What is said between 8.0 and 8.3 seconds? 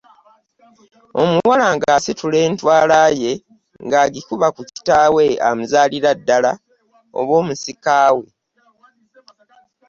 we.